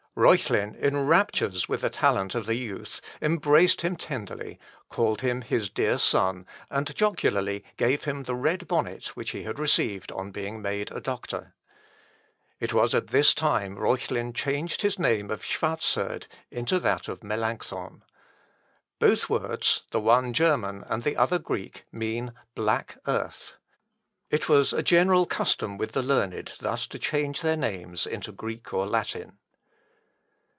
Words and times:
Reuchlin, 0.13 0.75
in 0.75 1.07
raptures 1.07 1.69
with 1.69 1.79
the 1.81 1.89
talents 1.89 2.35
of 2.35 2.45
the 2.45 2.55
youth, 2.57 2.99
embraced 3.21 3.79
him 3.81 3.95
tenderly, 3.95 4.59
called 4.89 5.21
him 5.21 5.41
his 5.41 5.69
dear 5.69 5.97
son, 5.97 6.45
and 6.69 6.93
jocularly 6.93 7.63
gave 7.77 8.03
him 8.03 8.23
the 8.23 8.35
red 8.35 8.67
bonnet 8.67 9.15
which 9.15 9.29
he 9.29 9.43
had 9.43 9.57
received 9.57 10.11
on 10.11 10.29
being 10.31 10.61
made 10.61 10.89
doctor. 11.03 11.55
It 12.59 12.73
was 12.73 12.93
at 12.93 13.07
this 13.07 13.33
time 13.33 13.77
Reuchlin 13.77 14.33
changed 14.33 14.81
his 14.81 14.99
name 14.99 15.31
of 15.31 15.45
Schwarzerd 15.45 16.27
into 16.51 16.77
that 16.79 17.07
of 17.07 17.23
Melancthon. 17.23 18.03
Both 18.99 19.29
words, 19.29 19.83
the 19.91 20.01
one 20.01 20.33
German, 20.33 20.83
and 20.89 21.03
the 21.03 21.15
other 21.15 21.39
Greek, 21.39 21.85
mean 21.89 22.33
black 22.53 22.97
earth. 23.07 23.55
It 24.29 24.49
was 24.49 24.73
a 24.73 24.83
general 24.83 25.25
custom 25.25 25.77
with 25.77 25.93
the 25.93 26.03
learned 26.03 26.51
thus 26.59 26.85
to 26.87 26.99
change 26.99 27.39
their 27.39 27.57
names 27.57 28.05
into 28.05 28.33
Greek 28.33 28.73
or 28.73 28.85
Latin. 28.85 29.37